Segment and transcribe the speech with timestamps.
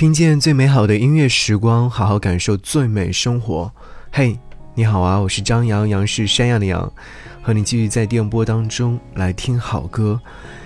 [0.00, 3.70] 听见最美好的音乐时光，好好感受最美生活。
[4.10, 4.34] 嘿，
[4.74, 6.90] 你好啊，我是张扬，杨是山羊的羊，
[7.42, 10.18] 和你继续在电波当中来听好歌。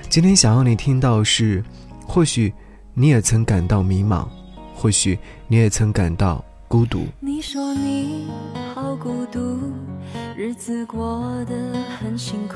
[0.08, 1.64] 今天想要你听到是，
[2.06, 2.54] 或许
[2.94, 4.28] 你也曾感到迷茫，
[4.72, 5.18] 或许
[5.48, 7.04] 你也曾感到孤独。
[7.18, 8.28] 你说你
[8.72, 9.58] 好孤独，
[10.36, 11.56] 日子过得
[11.98, 12.54] 很辛苦，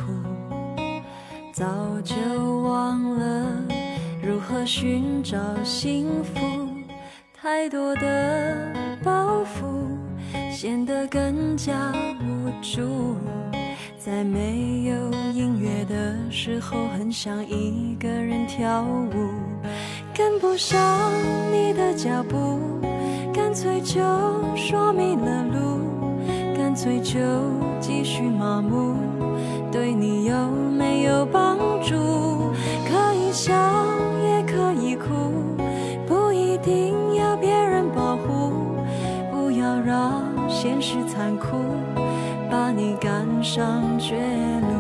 [1.53, 1.67] 早
[2.05, 2.15] 就
[2.61, 3.65] 忘了
[4.23, 6.68] 如何寻找幸福，
[7.51, 8.55] 太多的
[9.03, 9.65] 包袱
[10.53, 13.17] 显得更加无助。
[13.97, 14.95] 在没有
[15.33, 19.31] 音乐的时候，很想一个人跳舞，
[20.15, 21.11] 跟不上
[21.51, 22.61] 你的脚步，
[23.33, 24.03] 干脆就
[24.55, 25.81] 说迷了路，
[26.55, 27.19] 干脆就
[27.81, 28.95] 继续麻木，
[29.73, 31.25] 对你有没有
[40.69, 41.57] 现实残酷。
[42.51, 44.17] 把你赶上绝
[44.61, 44.78] 路。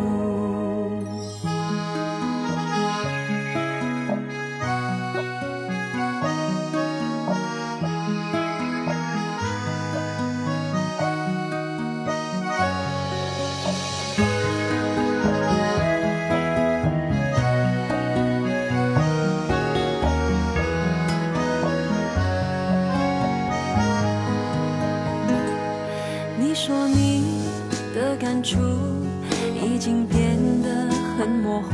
[31.28, 31.70] 模糊，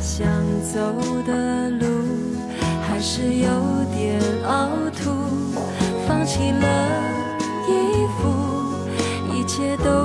[0.00, 0.26] 想
[0.72, 0.78] 走
[1.26, 1.86] 的路
[2.82, 3.48] 还是有
[3.94, 5.10] 点凹凸，
[6.06, 6.66] 放弃了
[7.68, 8.28] 衣服，
[9.34, 9.99] 一切都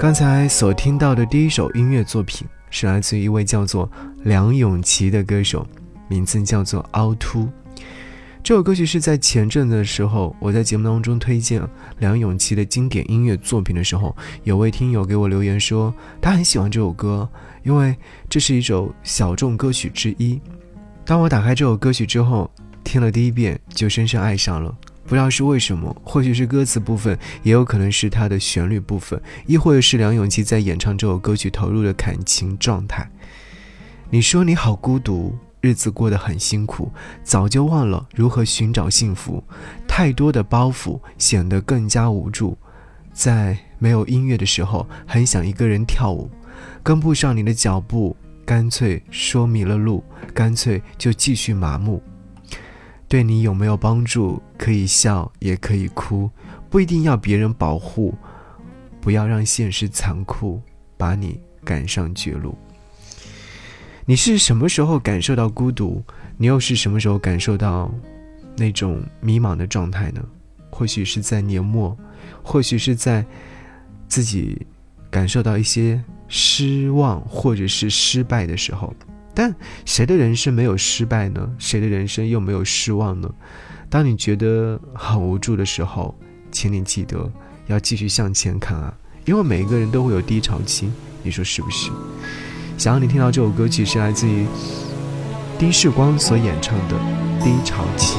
[0.00, 3.86] 刚才所听到的第一首音乐作品是来自一位叫做
[4.22, 5.66] 梁咏琪的歌手，
[6.08, 7.40] 名字叫做《凹凸》。
[8.42, 11.62] 这首歌曲是在前阵子的时候，我在节目当中推荐
[11.98, 17.28] 梁咏琪的经典音乐作品的时候，有位听友给我留言说，他很喜欢这首歌，
[17.62, 17.94] 因为
[18.26, 20.40] 这是一首小众歌曲之一。
[21.04, 22.50] 当我打开这首歌曲之后，
[22.82, 24.74] 听了第一遍就深深爱上了。
[25.10, 33.10] 不知道是为什么，或许是歌词部分，也有可能是它的旋律部分，亦或者是梁咏琪在演唱这首歌曲投入的感情状态。
[34.08, 36.92] 你说你好孤独，日子过得很辛苦，
[37.24, 39.42] 早就忘了如何寻找幸福，
[39.88, 42.56] 太多的包袱显得更加无助。
[43.12, 46.30] 在没有音乐的时候，很想一个人跳舞，
[46.84, 52.00] 跟不上你的脚步，干脆说迷了路，干脆就继续麻木。
[53.10, 54.40] 对你有没有帮助？
[54.56, 56.30] 可以笑，也可以哭，
[56.70, 58.14] 不一定要别人保护，
[59.00, 60.62] 不要让现实残酷
[60.96, 62.56] 把你赶上绝路。
[64.04, 66.00] 你是什么时候感受到孤独？
[66.36, 67.92] 你又是什么时候感受到
[68.56, 70.24] 那种迷茫的状态呢？
[70.70, 71.98] 或许是在年末，
[72.44, 73.26] 或许是在
[74.06, 74.64] 自己
[75.10, 78.94] 感受到一些失望或者是失败的时候。
[79.40, 79.56] 但
[79.86, 81.50] 谁的人生没有失败呢？
[81.58, 83.30] 谁的人生又没有失望呢？
[83.88, 86.14] 当你觉得很无助的时候，
[86.52, 87.32] 请你记得
[87.66, 88.92] 要继续向前看啊！
[89.24, 90.90] 因为每一个人都会有低潮期，
[91.22, 91.90] 你说是不是？
[92.76, 94.44] 想让你听到这首歌曲是来自于
[95.58, 96.96] 丁世光所演唱的
[97.42, 98.18] 《低潮期》。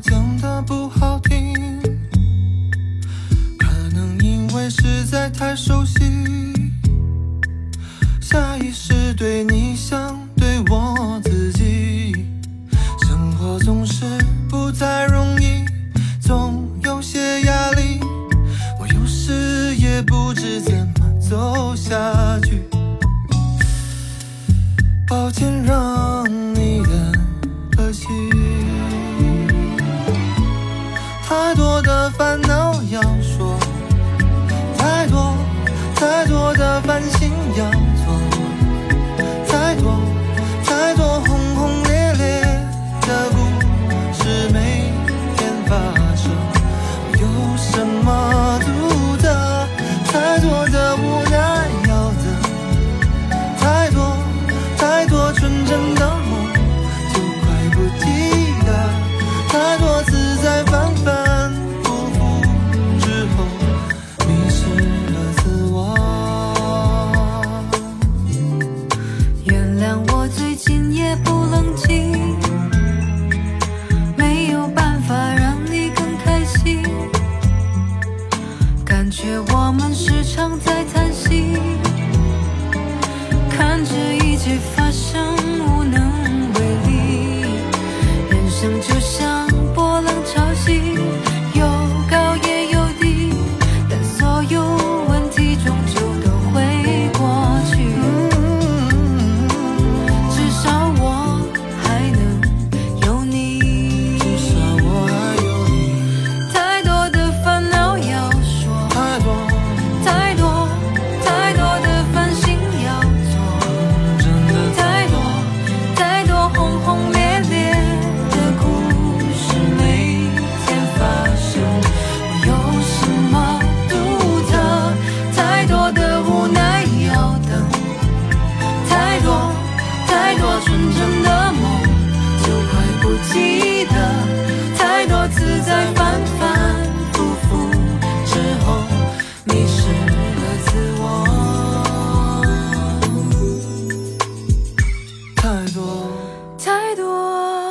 [0.00, 0.27] 太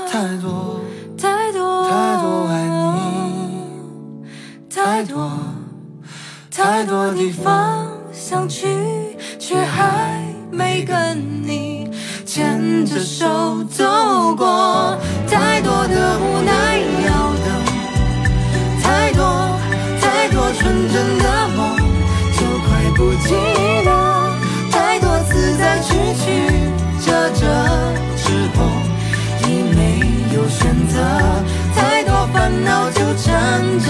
[0.09, 0.79] 太多
[1.17, 2.65] 太多太多爱
[2.95, 4.25] 你
[4.69, 5.31] 太多
[6.49, 8.67] 太多地方想去
[9.37, 11.89] 却还没跟你
[12.25, 13.83] 牵着手走
[14.35, 16.66] 过太多的无奈
[30.37, 31.01] 有选择
[31.75, 33.89] 太多烦恼纠缠着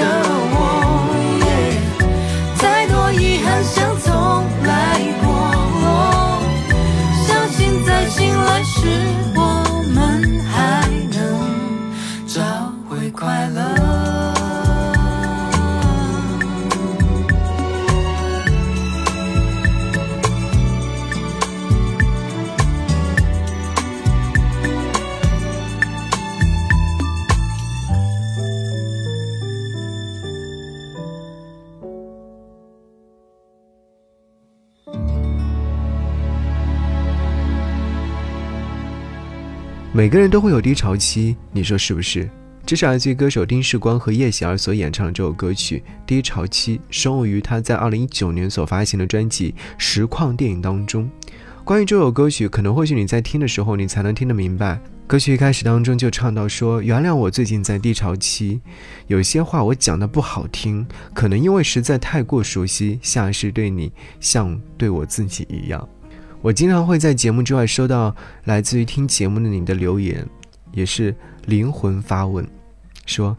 [0.54, 0.58] 我
[2.58, 5.28] 太多遗憾像从来过
[7.28, 8.88] 相信在醒来时
[9.36, 11.20] 我们还能
[12.26, 12.42] 找
[12.88, 13.57] 回快乐
[39.98, 42.30] 每个人都会有低潮期，你说是不是？
[42.64, 51.10] 这是来自于歌手丁世光和叶喜儿所演唱的这首歌曲《低潮期》，收录于他在二零一九年所发行的专辑《实况电影》当中。
[51.64, 54.80] 关于这首歌曲，可能或许你在听的时候，你才能听得明白。
[55.08, 58.62] 歌曲一开始当中就唱到说：“原谅我最近在低潮期，
[59.08, 60.86] 有些话我讲的不好听，
[61.16, 65.90] 可能因为实在太过熟悉，像是对你像对我自己一样。”
[66.42, 68.16] 我经常会在节目之外收到
[68.46, 70.26] 来自于听节目的你的留言，
[70.72, 71.14] 也是
[71.46, 72.48] 灵魂发问，
[73.06, 73.36] 说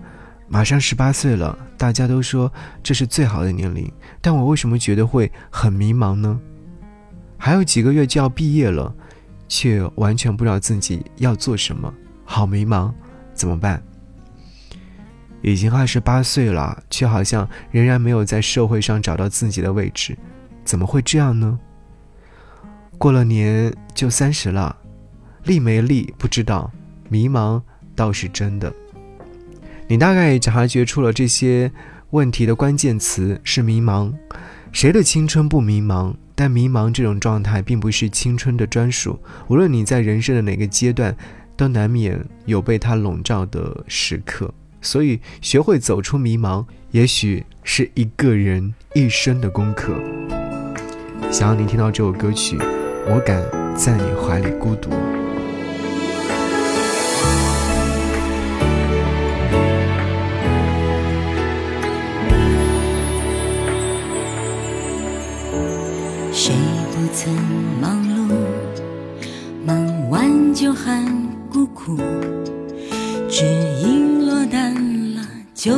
[0.49, 2.53] 马上十八岁了，大家都说
[2.83, 3.91] 这是最好的年龄，
[4.21, 6.39] 但我为什么觉得会很迷茫呢？
[7.37, 8.93] 还有几个月就要毕业了，
[9.47, 11.93] 却完全不知道自己要做什么，
[12.25, 12.93] 好迷茫，
[13.33, 13.83] 怎么办？
[15.41, 20.19] 已经二十八岁了，却好像仍然没有在社会上找到自己的位置。
[20.65, 21.59] 怎么会这样呢？
[22.99, 24.77] 过了年就三十了，
[25.45, 26.69] 立没立不知道，
[27.09, 27.63] 迷茫
[27.95, 28.73] 倒是真的。
[29.87, 31.71] 你大概察觉出了这些
[32.11, 34.13] 问题的关键词是迷茫。
[34.73, 36.13] 谁的青春不迷茫？
[36.35, 41.17] 但迷茫这种状态并不是青春的专属，无论你在人生的哪个阶段，
[41.57, 44.53] 都难免有被它笼罩的时刻。
[44.81, 49.95] 所以，学会走出迷茫，也许是一个人一生的功课。
[51.31, 52.59] 想要您听到这首歌曲，
[53.11, 53.43] 我敢
[53.75, 54.91] 在你怀里孤独。
[66.31, 66.55] 谁
[66.93, 67.33] 不曾
[67.81, 68.35] 忙碌，
[69.65, 71.07] 忙完就喊
[71.51, 71.97] 孤苦，
[73.29, 73.47] 只
[73.83, 74.75] 因落单
[75.15, 75.23] 了
[75.55, 75.73] 就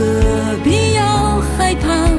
[0.00, 2.09] 何必要害怕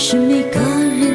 [0.00, 1.07] 是每个人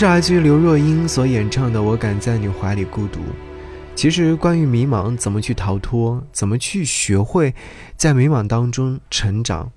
[0.00, 3.20] 是来自于刘若英所演唱的《我敢在你怀里孤独》。
[3.94, 7.54] 其实，关于迷茫，怎么去逃脱，怎么去学会
[7.98, 9.70] 在迷茫当中成长，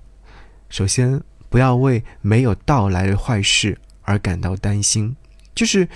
[0.70, 5.14] 首先不要为没有到来的坏事而感到担心。
[5.54, 5.86] 就是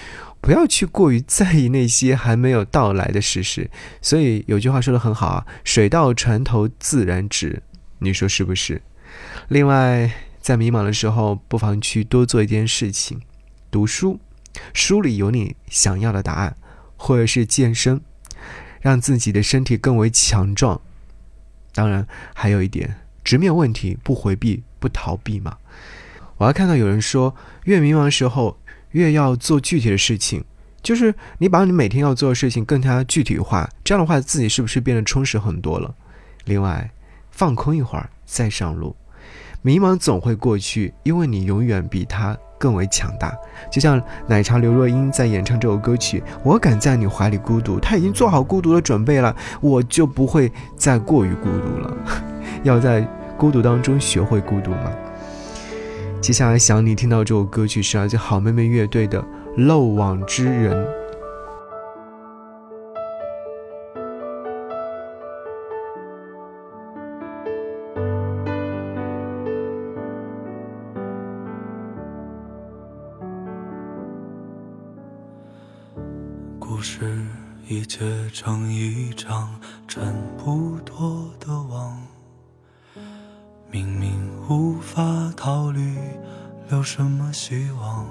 [0.42, 3.70] 不要去过于在意那些还没有到来的事实。
[4.02, 7.62] 所以有句话说的很好啊，“水到船头自然直”，
[8.00, 8.82] 你说是不是？
[9.48, 13.22] 另外，在迷茫的时候，不妨去多做一件事情，
[13.70, 14.18] 读书，
[14.72, 16.56] 书里有你想要的答案，
[16.96, 18.00] 或者是健身，
[18.80, 20.80] 让自己的身体更为强壮。
[21.74, 25.58] 当然，还有一点，直面问题，不回避，不逃避嘛。
[26.36, 27.34] 我还看到有人说，
[27.64, 28.58] 越迷茫的时候。
[28.92, 30.42] 越要做具体的事情，
[30.82, 35.94] 就是你把你每天要做的事情更加具体化，这样的话自己是不是变得充实很多了？
[36.46, 36.90] 另外，
[37.30, 38.96] 放空一会儿再上路，
[39.60, 43.32] 迷茫总会过去，因为你永远比他更为强大。
[43.70, 51.96] 就像奶茶刘若英在演唱这首歌曲，我敢在你怀里孤独，她已经做好孤独的准备了，我就不会再过于孤独了。
[52.64, 53.00] 要在
[53.36, 54.90] 孤独当中学会孤独吗？
[56.20, 59.22] 接下来想你听到这首歌曲是来自好妹妹乐队的
[59.56, 60.74] 《漏网之人》。
[78.40, 79.52] 成一张
[79.88, 82.00] 挣不脱的网。
[83.68, 85.02] 明明无法
[85.36, 85.96] 逃离，
[86.70, 88.06] 留什么希望？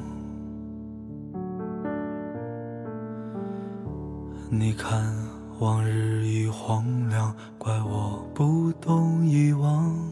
[4.50, 5.16] 你看，
[5.60, 10.12] 往日已荒凉，怪我不懂遗忘。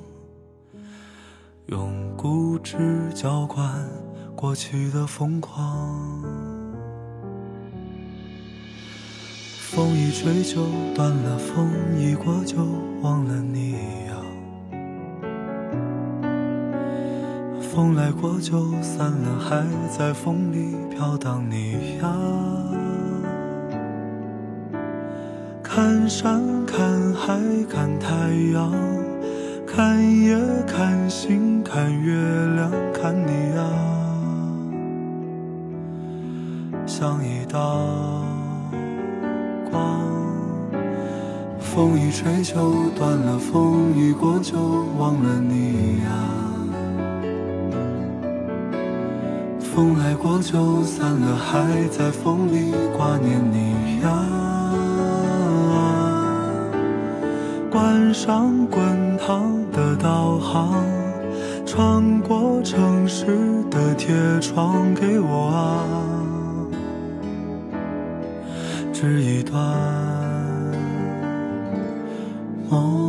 [1.66, 3.86] 用固执浇灌
[4.34, 6.45] 过去的疯狂。
[9.76, 12.56] 风一吹就断了，风一过就
[13.02, 13.74] 忘了你
[14.08, 14.16] 呀。
[17.60, 22.10] 风来过就散了，还在风里飘荡你呀。
[25.62, 27.38] 看山看海
[27.70, 28.16] 看太
[28.54, 28.72] 阳，
[29.68, 32.16] 看夜看星看月
[32.56, 33.62] 亮看你呀，
[36.86, 38.24] 像一道
[41.76, 44.58] 风一吹就断了，风一过就
[44.98, 46.08] 忘了你呀。
[49.60, 54.08] 风来过就散了，还在风里挂念你呀。
[57.70, 60.82] 关上滚烫的导航，
[61.66, 63.26] 穿过城市
[63.70, 65.84] 的铁窗给我啊，
[68.94, 69.62] 织一段
[72.76, 73.05] home.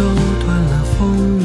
[0.00, 1.39] 吹就断了，风。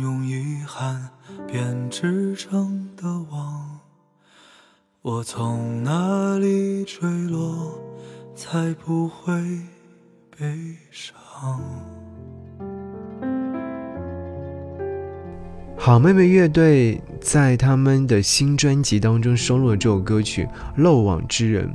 [0.00, 1.08] 用遗憾
[1.46, 3.78] 编织成的网，
[5.00, 7.78] 我从哪里坠落
[8.34, 9.32] 才不会
[10.36, 11.60] 悲伤？
[15.78, 20.44] 好妹妹乐队在他们的新专辑当中收录了这首歌曲
[20.76, 21.68] 《漏网之人》。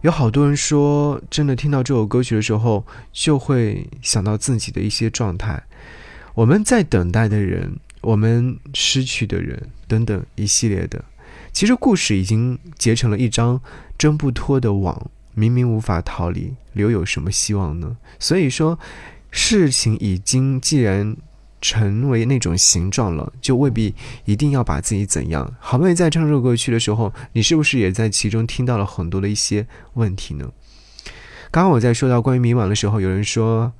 [0.00, 5.62] 有好多人说，真的听到这首歌曲的时候，就会想到自己的一些状态。
[6.34, 11.04] 我们在等待的人，我们失去的人，等等一系列的。
[11.52, 13.60] 其实故事已经结成了一张
[13.98, 17.96] 挣不脱的网，明明无法逃离，留有什么希望呢？
[18.18, 18.78] 所以说，
[19.30, 21.16] 事情已经既然。
[21.62, 25.54] 成为那种形状了，就未必一定要把自己怎样。
[25.60, 30.50] 好不容易在唱这首歌曲的时候，你是不是也在其中听到了很多的一些问题呢？
[31.50, 33.70] 刚刚我在说到关于迷茫的时候，有人说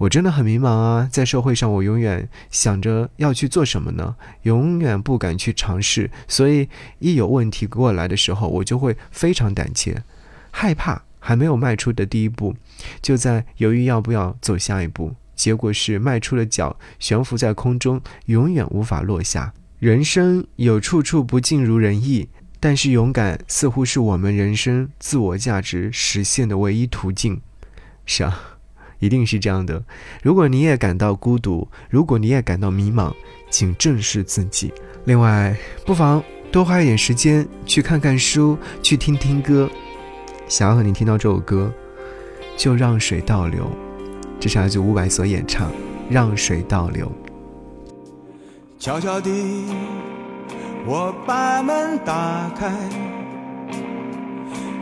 [0.00, 4.16] 我真的很迷茫啊，在社会上我永远想着要去做什么呢？
[4.44, 10.02] 永远不敢去尝试，所以一有问题过来的时候，我就会非常胆怯、
[10.50, 12.56] 害怕，还没有迈出的第一步，
[13.02, 15.14] 就在犹豫要不要走下一步。
[15.36, 19.52] 结果是迈出了脚，悬浮在空中，永远无法落下。
[19.78, 22.26] 人生有处处不尽如人意，
[22.58, 27.42] 但是勇敢似乎是我们人生自我价值实现的唯一途径。
[28.06, 28.58] 是啊，
[29.00, 29.82] 一定是这样的。
[30.22, 33.12] 如果你也感到孤独，如果你也感到迷茫，
[33.50, 34.72] 请正视自己。
[35.04, 39.68] 另外，不妨多花一点时间去看看书，去听听歌。
[40.46, 41.72] 想要和你听到这首歌，
[42.56, 43.70] 就让水倒流。
[44.38, 45.70] 这是来自伍佰所演唱
[46.08, 47.06] 《让水倒流》。
[48.78, 49.30] 悄悄地，
[50.86, 52.72] 我把门打开，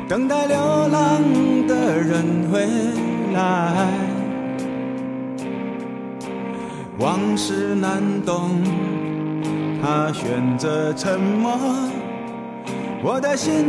[0.09, 1.23] 等待流浪
[1.67, 2.67] 的人回
[3.39, 3.89] 爱。
[6.99, 8.61] 往事难懂，
[9.81, 11.57] 他选择沉默。
[13.03, 13.67] 我的心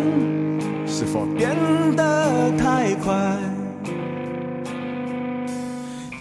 [0.88, 1.56] 是否变
[1.96, 3.14] 得太快？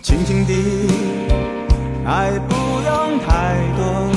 [0.02, 0.52] 轻轻地，
[2.04, 4.12] 爱不用太多，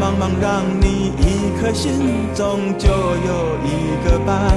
[0.00, 1.92] 茫茫，让你一颗心，
[2.34, 3.68] 中就有一
[4.02, 4.56] 个伴。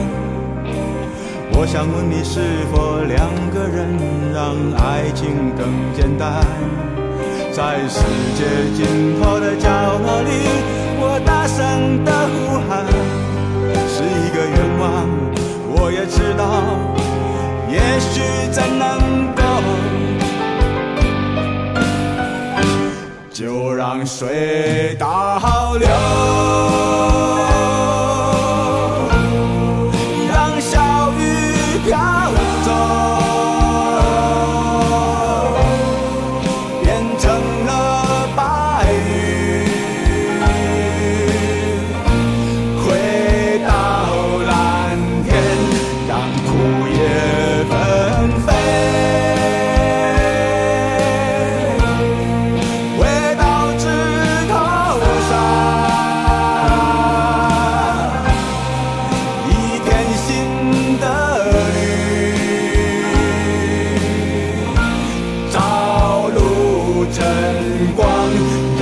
[1.51, 2.39] 我想问你，是
[2.71, 3.91] 否两个人
[4.34, 6.45] 让爱情更简单？
[7.51, 7.99] 在世
[8.38, 9.67] 界尽头的角
[9.99, 10.32] 落里，
[10.97, 12.88] 我大声的呼喊，
[13.86, 15.33] 是一个愿望。
[24.15, 25.53] 水大海
[67.91, 68.72] 光。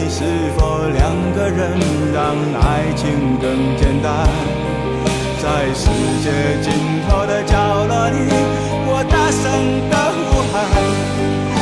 [0.00, 0.24] 你，是
[0.56, 1.78] 否两个人
[2.14, 4.26] 让爱情更简单？
[5.42, 5.90] 在世
[6.22, 6.26] 界
[6.62, 6.72] 尽
[7.06, 7.52] 头的角
[7.84, 8.16] 落里，
[8.86, 9.44] 我大声
[9.90, 10.18] 的呼
[10.50, 10.56] 喊，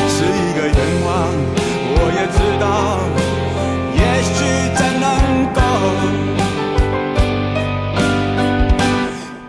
[0.09, 1.07] 是一个愿望。
[1.90, 2.66] 我也知道，
[3.94, 4.37] 也许
[4.77, 5.07] 真能
[5.53, 5.61] 够，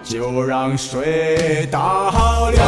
[0.04, 2.60] 就让水倒流。